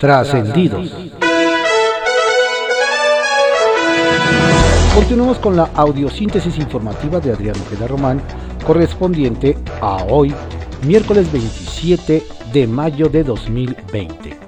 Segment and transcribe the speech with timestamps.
[0.00, 0.90] Trascendidos.
[4.94, 8.22] Continuamos con la audiosíntesis informativa de Adrián Ojeda Román,
[8.66, 10.34] correspondiente a hoy,
[10.86, 14.38] miércoles 27 de mayo de 2020.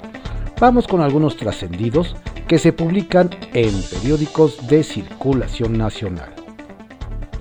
[0.59, 2.17] Vamos con algunos trascendidos
[2.49, 6.33] que se publican en periódicos de circulación nacional.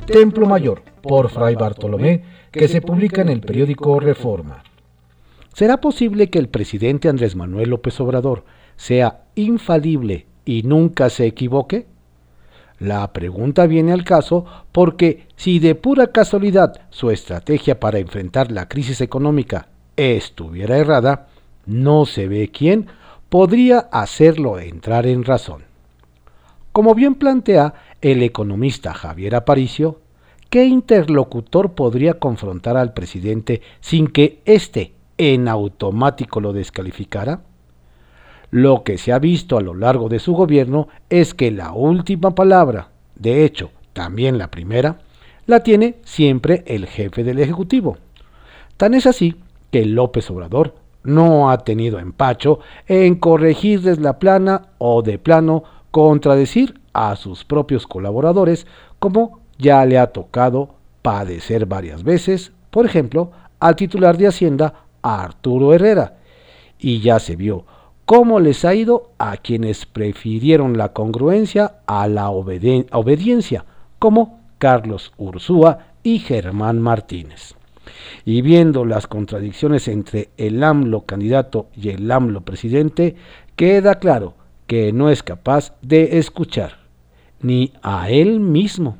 [0.06, 4.64] Templo Mayor, por Fray Bartolomé, que se publica en el periódico Reforma.
[5.54, 8.46] ¿Será posible que el presidente Andrés Manuel López Obrador
[8.78, 11.88] sea infalible y nunca se equivoque?
[12.80, 18.70] La pregunta viene al caso porque si de pura casualidad su estrategia para enfrentar la
[18.70, 21.28] crisis económica estuviera errada,
[21.66, 22.88] no se ve quién
[23.30, 25.64] podría hacerlo entrar en razón.
[26.72, 30.00] Como bien plantea el economista Javier Aparicio,
[30.50, 37.42] ¿qué interlocutor podría confrontar al presidente sin que éste en automático lo descalificara?
[38.50, 42.34] Lo que se ha visto a lo largo de su gobierno es que la última
[42.34, 44.98] palabra, de hecho también la primera,
[45.46, 47.98] la tiene siempre el jefe del Ejecutivo.
[48.78, 49.36] Tan es así
[49.70, 56.82] que López Obrador no ha tenido empacho en corregirles la plana o de plano contradecir
[56.94, 58.66] a sus propios colaboradores
[58.98, 65.74] como ya le ha tocado padecer varias veces, por ejemplo, al titular de Hacienda, Arturo
[65.74, 66.18] Herrera,
[66.80, 67.66] y ya se vio
[68.06, 73.66] cómo les ha ido a quienes prefirieron la congruencia a la obediencia,
[74.00, 77.56] como Carlos Ursúa y Germán Martínez.
[78.26, 83.16] Y viendo las contradicciones entre el AMLO candidato y el AMLO presidente,
[83.56, 84.34] queda claro
[84.68, 86.80] que no es capaz de escuchar,
[87.42, 88.98] ni a él mismo.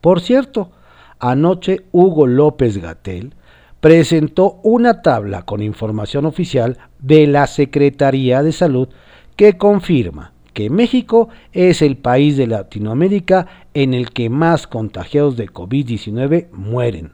[0.00, 0.70] Por cierto,
[1.18, 3.34] anoche Hugo López Gatel
[3.80, 8.88] presentó una tabla con información oficial de la Secretaría de Salud
[9.36, 15.48] que confirma que México es el país de Latinoamérica en el que más contagiados de
[15.48, 17.12] COVID-19 mueren,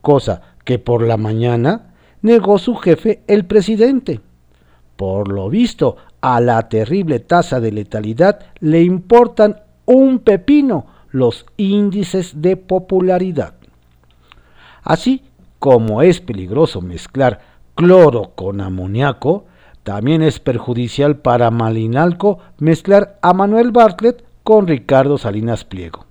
[0.00, 4.20] cosa que por la mañana negó su jefe el presidente.
[4.96, 12.40] Por lo visto, a la terrible tasa de letalidad le importan un pepino los índices
[12.40, 13.54] de popularidad.
[14.82, 15.22] Así
[15.64, 17.40] como es peligroso mezclar
[17.74, 19.46] cloro con amoníaco,
[19.82, 26.04] también es perjudicial para Malinalco mezclar a Manuel Bartlett con Ricardo Salinas Pliego.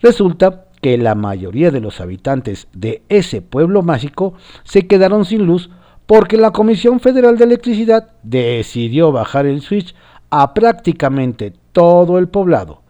[0.00, 4.32] Resulta que la mayoría de los habitantes de ese pueblo mágico
[4.64, 5.68] se quedaron sin luz
[6.06, 9.94] porque la Comisión Federal de Electricidad decidió bajar el switch
[10.30, 12.80] a prácticamente todo el poblado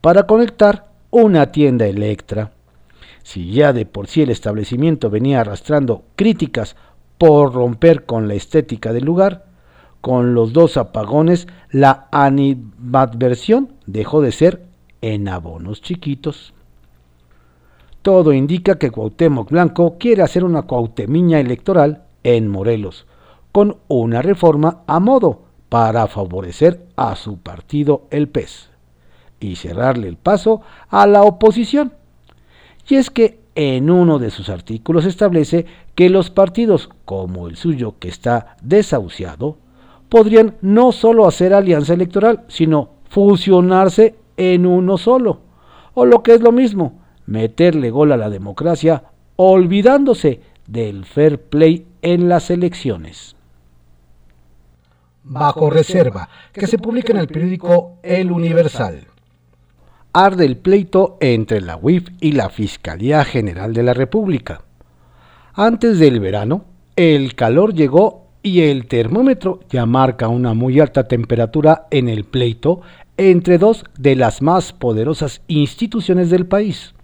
[0.00, 2.52] para conectar una tienda Electra.
[3.30, 6.74] Si ya de por sí el establecimiento venía arrastrando críticas
[7.16, 9.46] por romper con la estética del lugar,
[10.00, 14.64] con los dos apagones la animadversión dejó de ser
[15.00, 16.54] en abonos chiquitos.
[18.02, 23.06] Todo indica que Cuauhtémoc Blanco quiere hacer una cuautemiña electoral en Morelos,
[23.52, 28.70] con una reforma a modo para favorecer a su partido el PES
[29.38, 31.92] y cerrarle el paso a la oposición
[32.90, 37.96] y es que en uno de sus artículos establece que los partidos como el suyo
[37.98, 39.58] que está desahuciado
[40.08, 45.40] podrían no solo hacer alianza electoral, sino fusionarse en uno solo,
[45.94, 49.04] o lo que es lo mismo, meterle gol a la democracia
[49.36, 53.36] olvidándose del fair play en las elecciones.
[55.22, 59.09] Bajo reserva, que se publica en el periódico El Universal
[60.12, 64.62] arde el pleito entre la UIF y la Fiscalía General de la República.
[65.54, 66.64] Antes del verano,
[66.96, 72.80] el calor llegó y el termómetro ya marca una muy alta temperatura en el pleito
[73.16, 76.94] entre dos de las más poderosas instituciones del país,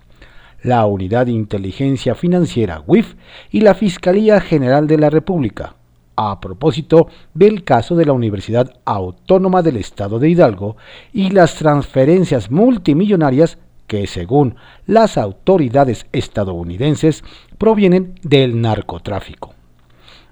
[0.62, 3.14] la Unidad de Inteligencia Financiera WIF
[3.50, 5.76] y la Fiscalía General de la República,
[6.16, 10.76] a propósito del caso de la Universidad Autónoma del Estado de Hidalgo
[11.12, 14.56] y las transferencias multimillonarias que, según
[14.86, 17.22] las autoridades estadounidenses,
[17.58, 19.54] provienen del narcotráfico.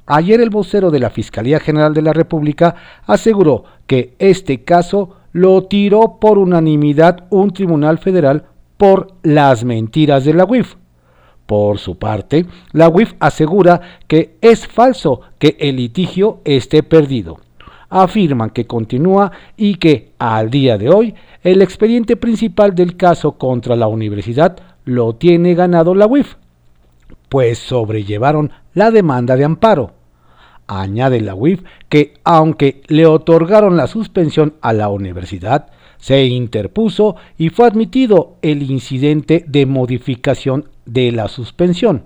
[0.06, 2.75] Ayer el vocero de la Fiscalía General de la República
[3.06, 8.44] aseguró que este caso lo tiró por unanimidad un tribunal federal
[8.76, 10.76] por las mentiras de la UIF
[11.46, 17.38] por su parte, la UIF asegura que es falso que el litigio esté perdido.
[17.91, 23.76] Afirman que continúa y que, al día de hoy, el expediente principal del caso contra
[23.76, 26.37] la universidad lo tiene ganado la UIF,
[27.29, 29.93] pues sobrellevaron la demanda de amparo.
[30.67, 35.67] Añade la UIF que aunque le otorgaron la suspensión a la universidad,
[36.05, 42.05] se interpuso y fue admitido el incidente de modificación de la suspensión.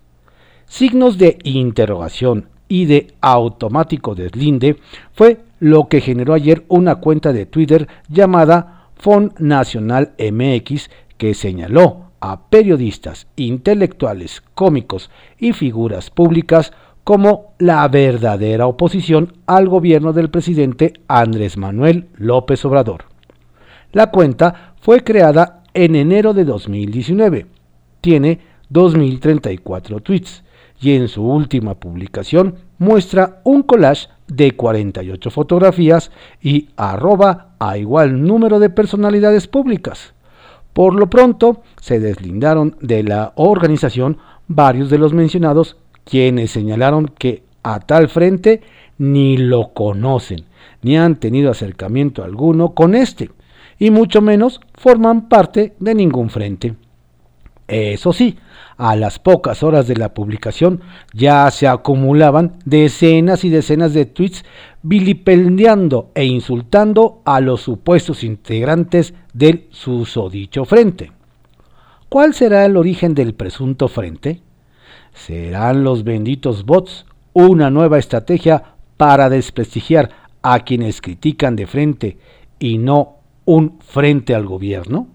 [0.64, 4.80] Signos de interrogación y de automático deslinde
[5.12, 12.10] fue lo que generó ayer una cuenta de Twitter llamada Fond Nacional MX que señaló
[12.18, 16.72] a periodistas, intelectuales, cómicos y figuras públicas
[17.04, 23.04] como la verdadera oposición al gobierno del presidente Andrés Manuel López Obrador.
[23.92, 27.46] La cuenta fue creada en enero de 2019.
[28.00, 28.40] Tiene
[28.72, 30.42] 2.034 tweets
[30.80, 36.10] y en su última publicación muestra un collage de 48 fotografías
[36.42, 40.14] y arroba a igual número de personalidades públicas.
[40.72, 44.18] Por lo pronto, se deslindaron de la organización
[44.48, 48.62] varios de los mencionados quienes señalaron que a tal frente
[48.98, 50.44] ni lo conocen,
[50.82, 53.30] ni han tenido acercamiento alguno con este,
[53.78, 56.74] y mucho menos forman parte de ningún frente.
[57.68, 58.38] Eso sí,
[58.76, 60.82] a las pocas horas de la publicación
[61.12, 64.44] ya se acumulaban decenas y decenas de tweets
[64.82, 71.10] vilipendiando e insultando a los supuestos integrantes del susodicho frente.
[72.08, 74.42] ¿Cuál será el origen del presunto frente?
[75.12, 82.18] ¿Serán los benditos bots una nueva estrategia para desprestigiar a quienes critican de frente
[82.58, 83.15] y no
[83.46, 85.08] un frente al gobierno?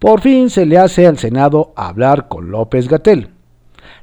[0.00, 3.28] Por fin se le hace al Senado hablar con López Gatel.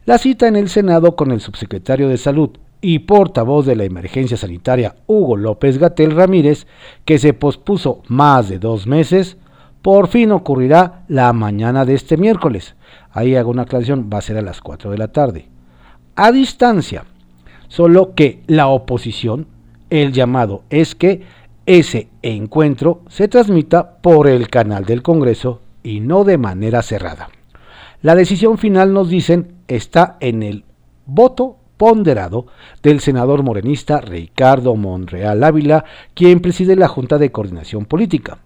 [0.05, 2.51] La cita en el Senado con el subsecretario de Salud
[2.81, 6.67] y portavoz de la emergencia sanitaria Hugo López Gatel Ramírez,
[7.03, 9.37] que se pospuso más de dos meses,
[9.81, 12.75] por fin ocurrirá la mañana de este miércoles,
[13.11, 15.47] ahí hago una aclaración, va a ser a las 4 de la tarde.
[16.15, 17.05] A distancia,
[17.67, 19.47] solo que la oposición,
[19.89, 21.23] el llamado es que
[21.69, 27.29] ese encuentro se transmita por el canal del Congreso y no de manera cerrada.
[28.01, 30.63] La decisión final, nos dicen, está en el
[31.05, 32.47] voto ponderado
[32.81, 35.85] del senador morenista Ricardo Monreal Ávila,
[36.15, 38.39] quien preside la Junta de Coordinación Política.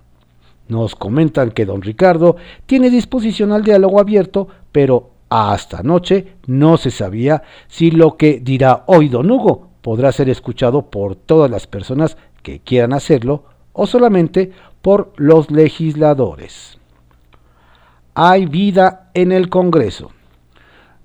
[0.68, 2.36] Nos comentan que don Ricardo
[2.66, 8.84] tiene disposición al diálogo abierto, pero hasta anoche no se sabía si lo que dirá
[8.88, 14.52] hoy don Hugo podrá ser escuchado por todas las personas que quieran hacerlo o solamente
[14.82, 16.78] por los legisladores.
[18.14, 20.12] Hay vida en el Congreso.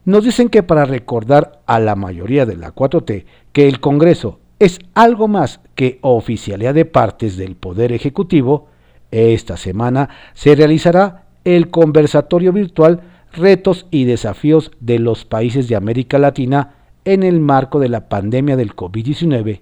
[0.05, 4.79] Nos dicen que para recordar a la mayoría de la 4T que el Congreso es
[4.95, 8.69] algo más que oficialidad de partes del Poder Ejecutivo,
[9.11, 13.03] esta semana se realizará el conversatorio virtual
[13.33, 16.75] Retos y desafíos de los países de América Latina
[17.05, 19.61] en el marco de la pandemia del COVID-19,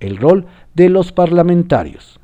[0.00, 2.20] el rol de los parlamentarios.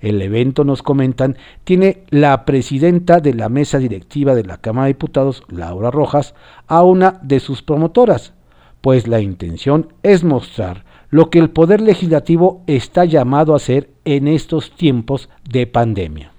[0.00, 4.94] El evento, nos comentan, tiene la presidenta de la mesa directiva de la Cámara de
[4.94, 6.34] Diputados, Laura Rojas,
[6.66, 8.32] a una de sus promotoras,
[8.80, 14.28] pues la intención es mostrar lo que el Poder Legislativo está llamado a hacer en
[14.28, 16.32] estos tiempos de pandemia.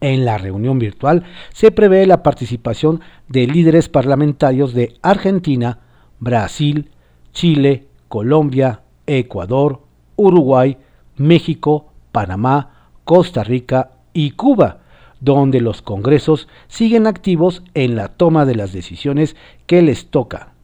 [0.00, 5.78] En la reunión virtual se prevé la participación de líderes parlamentarios de Argentina,
[6.18, 6.90] Brasil,
[7.32, 9.83] Chile, Colombia, Ecuador,
[10.16, 10.76] Uruguay,
[11.16, 14.78] México, Panamá, Costa Rica y Cuba,
[15.20, 20.54] donde los congresos siguen activos en la toma de las decisiones que les toca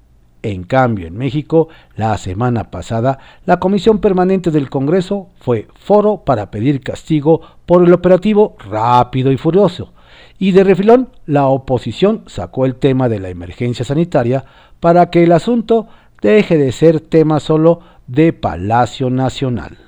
[0.43, 6.51] en cambio, en México, la semana pasada, la Comisión Permanente del Congreso fue foro para
[6.51, 9.93] pedir castigo por el operativo rápido y furioso.
[10.39, 14.45] Y de refilón, la oposición sacó el tema de la emergencia sanitaria
[14.81, 15.89] para que el asunto
[16.21, 19.79] deje de ser tema solo de Palacio Nacional.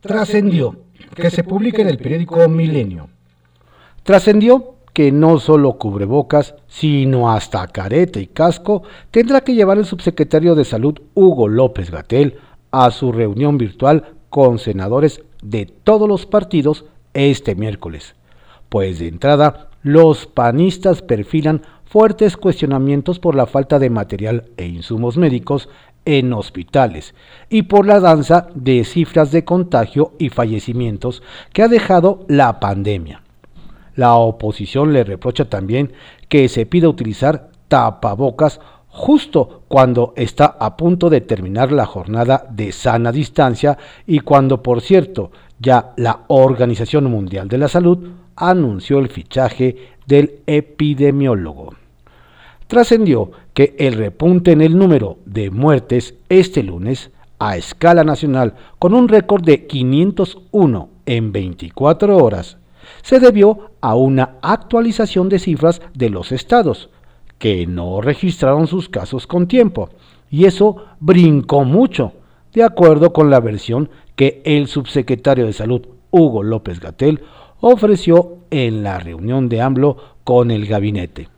[0.00, 0.76] Trascendió
[1.14, 3.08] que se publique en el periódico Milenio.
[4.02, 10.54] Trascendió que no solo cubrebocas, sino hasta careta y casco tendrá que llevar el subsecretario
[10.54, 12.38] de Salud Hugo López Gatel
[12.70, 18.14] a su reunión virtual con senadores de todos los partidos este miércoles.
[18.68, 21.62] Pues de entrada, los panistas perfilan
[21.94, 25.68] fuertes cuestionamientos por la falta de material e insumos médicos
[26.04, 27.14] en hospitales
[27.48, 31.22] y por la danza de cifras de contagio y fallecimientos
[31.52, 33.22] que ha dejado la pandemia.
[33.94, 35.92] La oposición le reprocha también
[36.28, 42.72] que se pida utilizar tapabocas justo cuando está a punto de terminar la jornada de
[42.72, 49.10] sana distancia y cuando, por cierto, ya la Organización Mundial de la Salud anunció el
[49.10, 49.76] fichaje
[50.08, 51.83] del epidemiólogo.
[52.66, 58.94] Trascendió que el repunte en el número de muertes este lunes a escala nacional con
[58.94, 62.56] un récord de 501 en 24 horas
[63.02, 66.90] se debió a una actualización de cifras de los estados,
[67.38, 69.90] que no registraron sus casos con tiempo,
[70.30, 72.12] y eso brincó mucho,
[72.52, 77.20] de acuerdo con la versión que el subsecretario de Salud, Hugo López Gatel,
[77.60, 81.28] ofreció en la reunión de AMLO con el gabinete.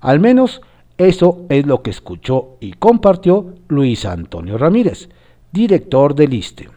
[0.00, 0.62] Al menos
[0.98, 5.08] eso es lo que escuchó y compartió Luis Antonio Ramírez,
[5.52, 6.68] director del ISTE.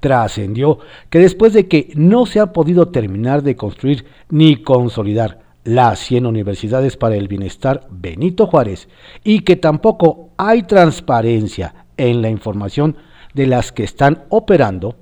[0.00, 0.78] Trascendió
[1.10, 6.26] que después de que no se ha podido terminar de construir ni consolidar las 100
[6.26, 8.88] universidades para el bienestar Benito Juárez
[9.24, 12.96] y que tampoco hay transparencia en la información
[13.34, 14.96] de las que están operando,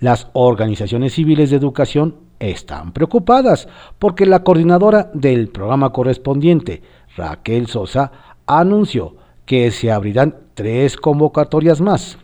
[0.00, 3.68] las organizaciones civiles de educación están preocupadas
[3.98, 6.82] porque la coordinadora del programa correspondiente,
[7.16, 8.12] Raquel Sosa,
[8.46, 12.18] anunció que se abrirán tres convocatorias más.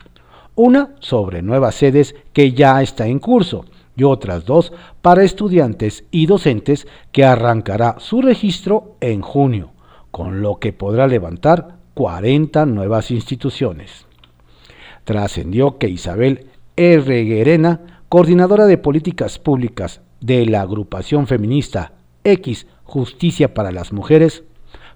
[0.55, 6.25] Una sobre nuevas sedes que ya está en curso y otras dos para estudiantes y
[6.27, 9.71] docentes que arrancará su registro en junio,
[10.11, 14.05] con lo que podrá levantar 40 nuevas instituciones.
[15.03, 17.23] Trascendió que Isabel R.
[17.23, 21.93] Guerena, coordinadora de políticas públicas de la agrupación feminista
[22.23, 24.43] X Justicia para las Mujeres,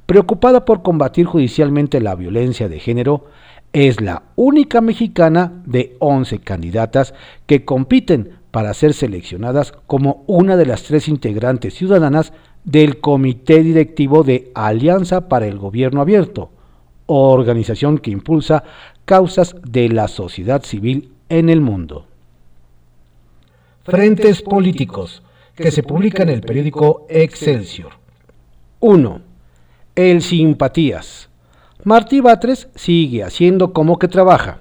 [0.05, 3.25] preocupada por combatir judicialmente la violencia de género,
[3.73, 7.13] es la única mexicana de 11 candidatas
[7.45, 12.33] que compiten para ser seleccionadas como una de las tres integrantes ciudadanas
[12.63, 16.51] del Comité Directivo de Alianza para el Gobierno Abierto,
[17.05, 18.63] organización que impulsa
[19.05, 22.08] causas de la sociedad civil en el mundo.
[23.89, 25.23] Frentes políticos
[25.55, 27.93] que se publica en el periódico Excelsior.
[28.79, 29.21] 1.
[29.95, 31.29] El Simpatías.
[31.83, 34.59] Martí Batres sigue haciendo como que trabaja.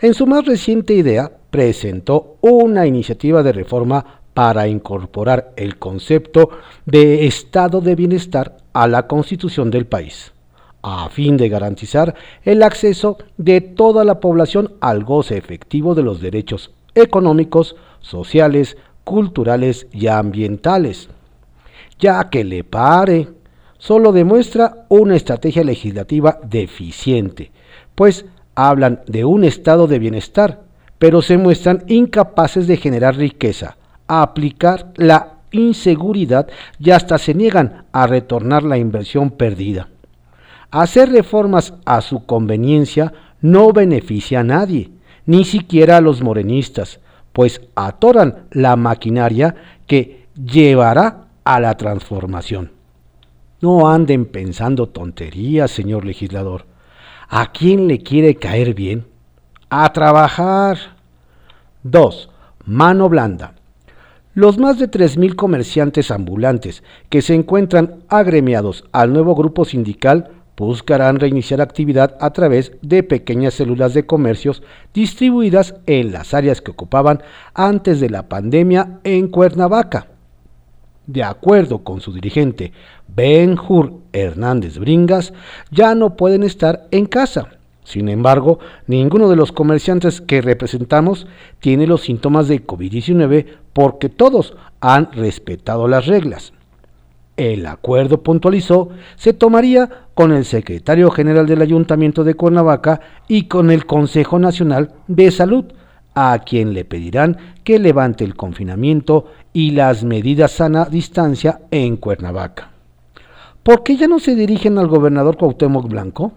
[0.00, 6.50] En su más reciente idea, presentó una iniciativa de reforma para incorporar el concepto
[6.86, 10.32] de estado de bienestar a la constitución del país,
[10.82, 12.14] a fin de garantizar
[12.44, 19.86] el acceso de toda la población al goce efectivo de los derechos económicos, sociales, culturales
[19.90, 21.08] y ambientales.
[21.98, 23.28] Ya que le pare,
[23.78, 27.50] solo demuestra una estrategia legislativa deficiente,
[27.94, 30.62] pues hablan de un estado de bienestar,
[30.98, 37.84] pero se muestran incapaces de generar riqueza, a aplicar la inseguridad y hasta se niegan
[37.92, 39.88] a retornar la inversión perdida.
[40.70, 44.90] Hacer reformas a su conveniencia no beneficia a nadie,
[45.26, 47.00] ni siquiera a los morenistas,
[47.32, 49.54] pues atoran la maquinaria
[49.86, 52.72] que llevará a la transformación.
[53.60, 56.66] No anden pensando tonterías, señor legislador.
[57.28, 59.06] ¿A quién le quiere caer bien?
[59.70, 60.78] A trabajar.
[61.84, 62.28] 2.
[62.66, 63.54] Mano blanda.
[64.34, 71.18] Los más de 3.000 comerciantes ambulantes que se encuentran agremiados al nuevo grupo sindical buscarán
[71.18, 77.22] reiniciar actividad a través de pequeñas células de comercios distribuidas en las áreas que ocupaban
[77.54, 80.08] antes de la pandemia en Cuernavaca.
[81.06, 82.72] De acuerdo con su dirigente
[83.08, 85.32] Benjur Hernández Bringas,
[85.70, 87.48] ya no pueden estar en casa.
[87.84, 91.26] Sin embargo, ninguno de los comerciantes que representamos
[91.58, 96.52] tiene los síntomas de COVID-19 porque todos han respetado las reglas.
[97.50, 103.72] El acuerdo puntualizó se tomaría con el secretario general del Ayuntamiento de Cuernavaca y con
[103.72, 105.64] el Consejo Nacional de Salud,
[106.14, 112.70] a quien le pedirán que levante el confinamiento y las medidas sana distancia en Cuernavaca.
[113.64, 116.32] ¿Por qué ya no se dirigen al gobernador Cuauhtémoc Blanco?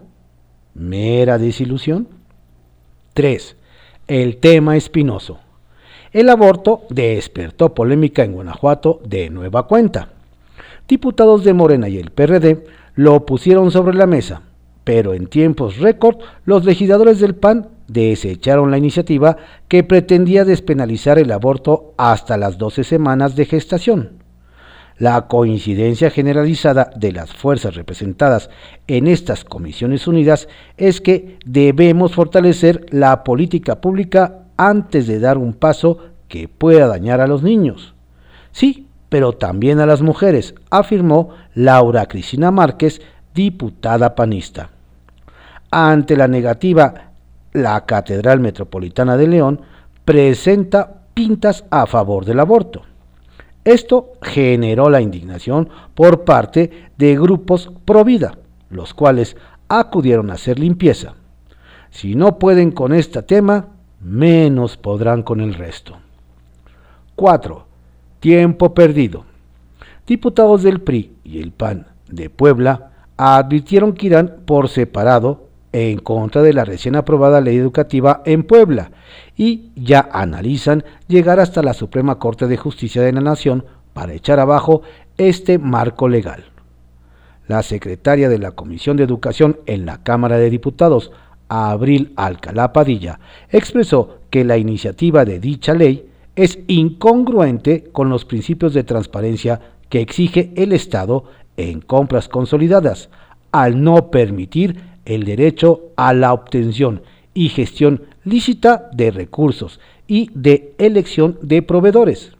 [0.74, 2.08] Mera desilusión.
[3.14, 3.56] 3.
[4.08, 5.38] El tema espinoso.
[6.12, 10.15] El aborto despertó polémica en Guanajuato de nueva cuenta.
[10.88, 12.64] Diputados de Morena y el PRD
[12.94, 14.42] lo pusieron sobre la mesa,
[14.84, 21.32] pero en tiempos récord los legisladores del PAN desecharon la iniciativa que pretendía despenalizar el
[21.32, 24.22] aborto hasta las 12 semanas de gestación.
[24.96, 28.48] La coincidencia generalizada de las fuerzas representadas
[28.86, 35.52] en estas comisiones unidas es que debemos fortalecer la política pública antes de dar un
[35.52, 37.94] paso que pueda dañar a los niños.
[38.52, 43.00] Sí, pero también a las mujeres, afirmó Laura Cristina Márquez,
[43.34, 44.70] diputada panista.
[45.70, 47.12] Ante la negativa,
[47.52, 49.60] la Catedral Metropolitana de León
[50.04, 52.82] presenta pintas a favor del aborto.
[53.64, 58.38] Esto generó la indignación por parte de grupos pro vida,
[58.70, 59.36] los cuales
[59.68, 61.14] acudieron a hacer limpieza.
[61.90, 63.68] Si no pueden con este tema,
[64.00, 65.96] menos podrán con el resto.
[67.16, 67.65] 4.
[68.26, 69.24] Tiempo perdido.
[70.04, 76.42] Diputados del PRI y el PAN de Puebla advirtieron que irán por separado en contra
[76.42, 78.90] de la recién aprobada ley educativa en Puebla
[79.36, 84.40] y ya analizan llegar hasta la Suprema Corte de Justicia de la Nación para echar
[84.40, 84.82] abajo
[85.18, 86.46] este marco legal.
[87.46, 91.12] La secretaria de la Comisión de Educación en la Cámara de Diputados,
[91.48, 98.74] Abril Alcalá Padilla, expresó que la iniciativa de dicha ley es incongruente con los principios
[98.74, 101.24] de transparencia que exige el Estado
[101.56, 103.08] en compras consolidadas,
[103.52, 107.02] al no permitir el derecho a la obtención
[107.32, 112.32] y gestión lícita de recursos y de elección de proveedores.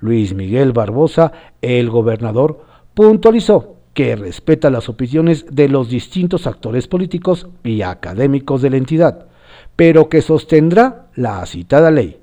[0.00, 7.48] Luis Miguel Barbosa, el gobernador, puntualizó que respeta las opiniones de los distintos actores políticos
[7.64, 9.26] y académicos de la entidad,
[9.74, 12.16] pero que sostendrá la citada ley.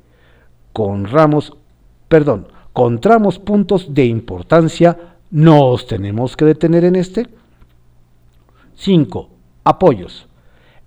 [0.75, 1.53] Con ramos,
[2.09, 7.29] perdón, con tramos puntos de importancia, ¿nos tenemos que detener en este?
[8.73, 9.29] 5.
[9.63, 10.27] Apoyos.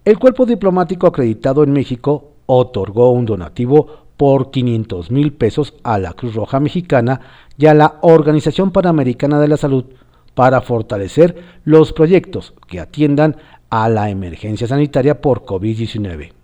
[0.05, 6.13] El cuerpo diplomático acreditado en México otorgó un donativo por 500 mil pesos a la
[6.13, 7.23] Cruz Roja Mexicana
[7.57, 9.87] y a la Organización Panamericana de la Salud
[10.35, 13.39] para fortalecer los proyectos que atiendan
[13.71, 16.38] a la emergencia sanitaria por COVID-19.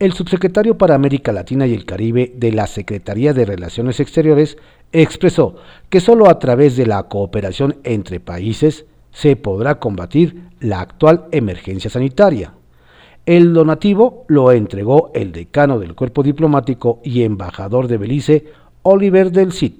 [0.00, 4.56] El subsecretario para América Latina y el Caribe de la Secretaría de Relaciones Exteriores
[4.92, 5.56] expresó
[5.90, 11.90] que solo a través de la cooperación entre países se podrá combatir la actual emergencia
[11.90, 12.54] sanitaria.
[13.26, 18.46] El donativo lo entregó el decano del cuerpo diplomático y embajador de Belice,
[18.80, 19.74] Oliver del Cid,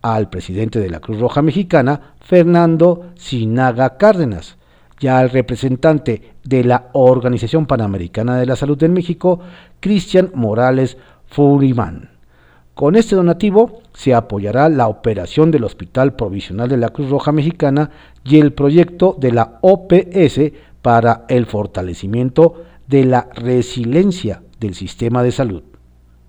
[0.00, 4.56] al presidente de la Cruz Roja Mexicana, Fernando Sinaga Cárdenas,
[5.02, 9.40] y al representante de la Organización Panamericana de la Salud en México,
[9.80, 12.10] Cristian Morales Furimán.
[12.74, 17.90] Con este donativo se apoyará la operación del Hospital Provisional de la Cruz Roja Mexicana
[18.24, 25.32] y el proyecto de la OPS para el fortalecimiento de la resiliencia del sistema de
[25.32, 25.62] salud.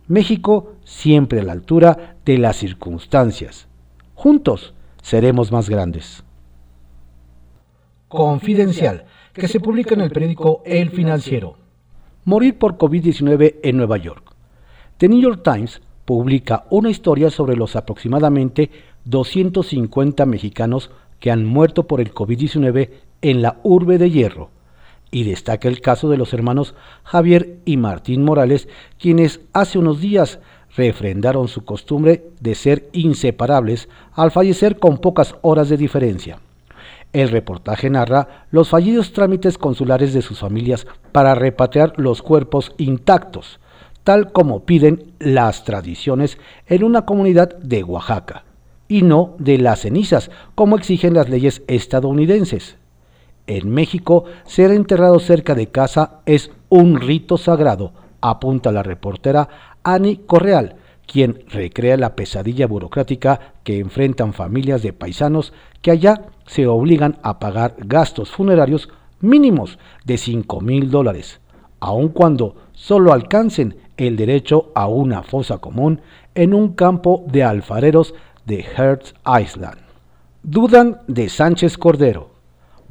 [0.07, 3.67] México siempre a la altura de las circunstancias.
[4.15, 6.23] Juntos seremos más grandes.
[8.13, 11.57] Confidencial, que se publica en el periódico El Financiero.
[12.25, 14.35] Morir por COVID-19 en Nueva York.
[14.97, 18.69] The New York Times publica una historia sobre los aproximadamente
[19.05, 22.91] 250 mexicanos que han muerto por el COVID-19
[23.23, 24.51] en la urbe de Hierro,
[25.09, 28.67] y destaca el caso de los hermanos Javier y Martín Morales,
[28.99, 30.37] quienes hace unos días
[30.77, 36.39] refrendaron su costumbre de ser inseparables al fallecer con pocas horas de diferencia.
[37.13, 43.59] El reportaje narra los fallidos trámites consulares de sus familias para repatriar los cuerpos intactos,
[44.03, 48.45] tal como piden las tradiciones en una comunidad de Oaxaca,
[48.87, 52.77] y no de las cenizas, como exigen las leyes estadounidenses.
[53.45, 59.49] En México, ser enterrado cerca de casa es un rito sagrado, apunta la reportera
[59.83, 66.67] Ani Correal, quien recrea la pesadilla burocrática que enfrentan familias de paisanos que allá se
[66.67, 68.89] obligan a pagar gastos funerarios
[69.19, 71.39] mínimos de 5 mil dólares,
[71.79, 76.01] aun cuando solo alcancen el derecho a una fosa común
[76.35, 78.13] en un campo de alfareros
[78.45, 79.77] de Hertz Island.
[80.41, 82.32] Dudan de Sánchez Cordero.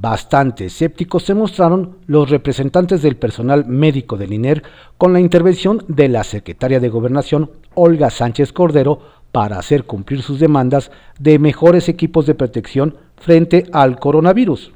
[0.03, 4.65] Bastante escépticos se mostraron los representantes del personal médico del INER
[4.99, 8.99] con la intervención de la secretaria de Gobernación, Olga Sánchez Cordero,
[9.31, 14.73] para hacer cumplir sus demandas de mejores equipos de protección frente al coronavirus.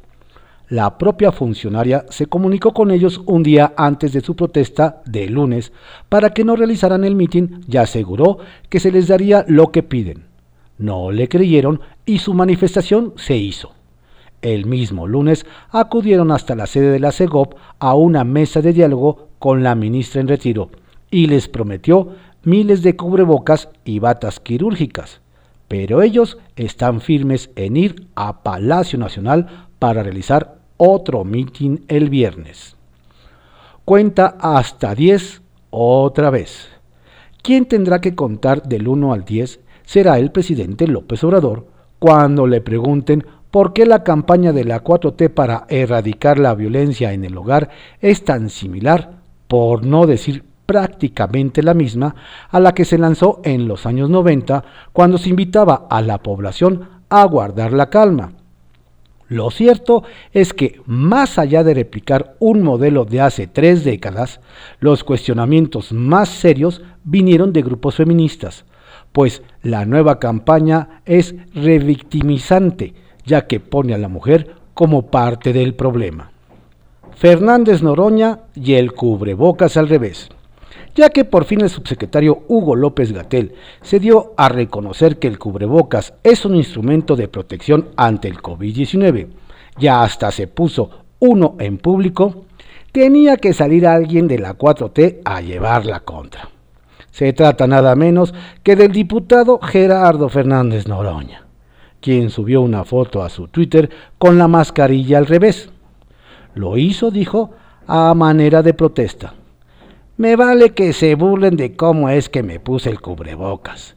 [0.69, 5.73] La propia funcionaria se comunicó con ellos un día antes de su protesta de lunes
[6.09, 10.27] para que no realizaran el mitin y aseguró que se les daría lo que piden.
[10.79, 13.76] No le creyeron y su manifestación se hizo.
[14.47, 19.31] El mismo lunes acudieron hasta la sede de la CEGOP a una mesa de diálogo
[19.41, 20.71] con la ministra en retiro
[21.11, 22.11] y les prometió
[22.45, 25.21] miles de cubrebocas y batas quirúrgicas,
[25.67, 32.77] pero ellos están firmes en ir a Palacio Nacional para realizar otro mitin el viernes.
[33.85, 36.69] Cuenta hasta 10 otra vez.
[37.43, 41.67] Quien tendrá que contar del 1 al 10 será el presidente López Obrador
[41.99, 47.25] cuando le pregunten por qué la campaña de la 4T para erradicar la violencia en
[47.25, 52.15] el hogar es tan similar, por no decir prácticamente la misma,
[52.51, 56.89] a la que se lanzó en los años 90 cuando se invitaba a la población
[57.09, 58.33] a guardar la calma.
[59.29, 64.41] Lo cierto es que, más allá de replicar un modelo de hace tres décadas,
[64.79, 68.65] los cuestionamientos más serios vinieron de grupos feministas,
[69.13, 72.95] pues la nueva campaña es revictimizante,
[73.27, 76.31] ya que pone a la mujer como parte del problema.
[77.17, 80.31] Fernández Noroña y el cubrebocas al revés
[80.97, 85.39] ya que por fin el subsecretario Hugo López Gatel se dio a reconocer que el
[85.39, 89.29] cubrebocas es un instrumento de protección ante el COVID-19,
[89.79, 92.47] ya hasta se puso uno en público,
[92.93, 96.49] tenía que salir alguien de la 4T a llevar la contra.
[97.11, 101.46] Se trata nada menos que del diputado Gerardo Fernández Noroña,
[102.07, 105.71] quien subió una foto a su Twitter con la mascarilla al revés.
[106.55, 107.51] Lo hizo, dijo,
[107.88, 109.35] a manera de protesta
[110.16, 113.97] me vale que se burlen de cómo es que me puse el cubrebocas.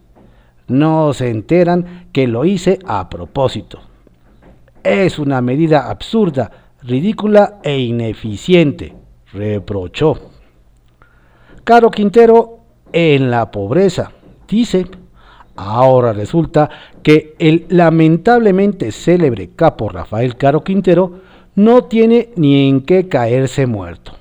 [0.67, 3.79] No se enteran que lo hice a propósito.
[4.83, 8.95] Es una medida absurda, ridícula e ineficiente,
[9.31, 10.19] reprochó.
[11.63, 12.59] Caro Quintero
[12.91, 14.11] en la pobreza,
[14.47, 14.87] dice.
[15.61, 16.69] Ahora resulta
[17.03, 21.19] que el lamentablemente célebre capo Rafael Caro Quintero
[21.55, 24.13] no tiene ni en qué caerse muerto.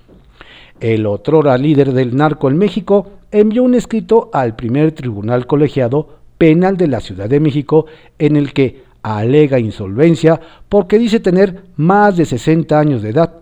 [0.81, 6.77] El otrora líder del narco en México, envió un escrito al primer tribunal colegiado penal
[6.77, 7.87] de la Ciudad de México
[8.18, 13.35] en el que alega insolvencia porque dice tener más de 60 años de edad,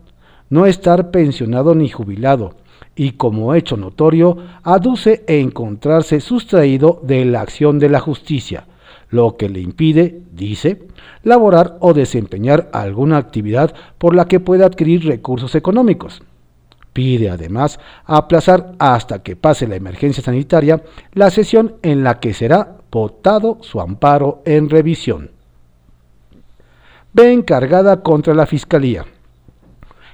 [0.51, 2.57] no estar pensionado ni jubilado,
[2.97, 8.67] y como hecho notorio, aduce encontrarse sustraído de la acción de la justicia,
[9.11, 10.83] lo que le impide, dice,
[11.23, 16.23] laborar o desempeñar alguna actividad por la que pueda adquirir recursos económicos.
[16.95, 20.83] Pide además aplazar hasta que pase la emergencia sanitaria
[21.13, 25.31] la sesión en la que será votado su amparo en revisión.
[27.13, 29.05] Ve encargada contra la Fiscalía.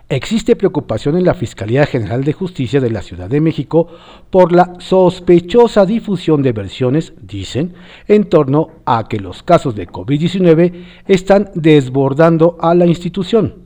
[0.09, 3.88] Existe preocupación en la Fiscalía General de Justicia de la Ciudad de México
[4.31, 7.75] por la sospechosa difusión de versiones, dicen,
[8.09, 13.62] en torno a que los casos de COVID-19 están desbordando a la institución.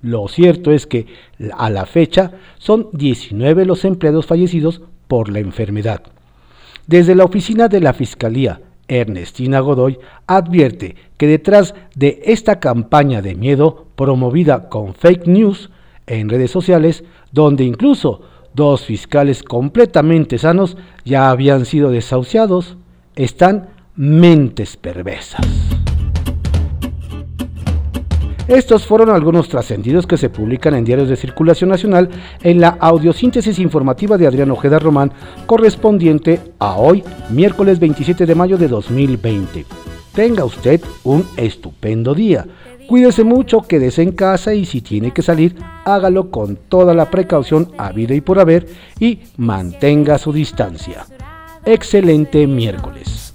[0.00, 1.06] Lo cierto es que
[1.56, 6.02] a la fecha son 19 los empleados fallecidos por la enfermedad.
[6.86, 8.60] Desde la oficina de la Fiscalía,
[8.92, 15.70] Ernestina Godoy advierte que detrás de esta campaña de miedo promovida con fake news
[16.06, 18.22] en redes sociales, donde incluso
[18.54, 22.76] dos fiscales completamente sanos ya habían sido desahuciados,
[23.16, 25.40] están mentes perversas.
[28.48, 32.08] Estos fueron algunos trascendidos que se publican en diarios de circulación nacional
[32.42, 35.12] en la audiosíntesis informativa de Adrián Ojeda Román,
[35.46, 39.64] correspondiente a hoy, miércoles 27 de mayo de 2020.
[40.12, 42.44] Tenga usted un estupendo día.
[42.88, 47.70] Cuídese mucho, quédese en casa y si tiene que salir, hágalo con toda la precaución
[47.78, 48.66] habida y por haber
[48.98, 51.06] y mantenga su distancia.
[51.64, 53.32] Excelente miércoles.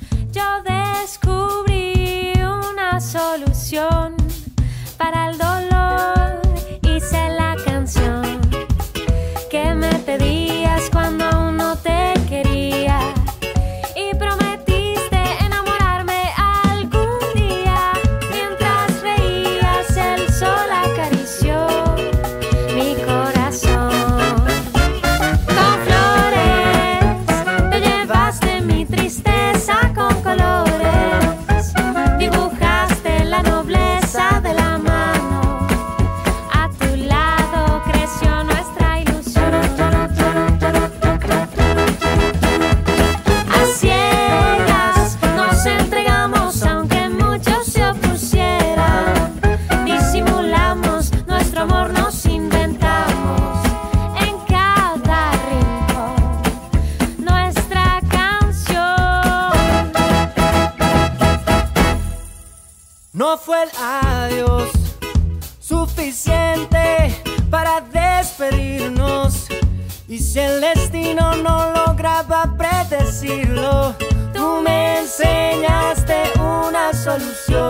[77.08, 77.67] Solución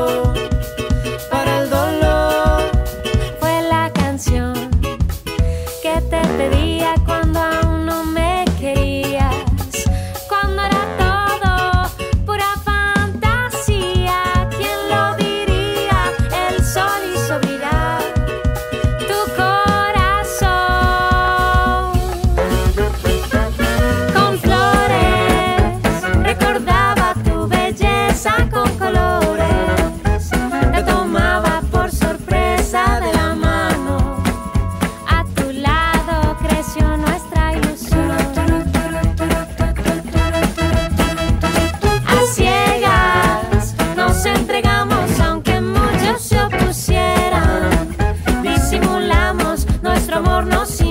[50.45, 50.87] nos inventamos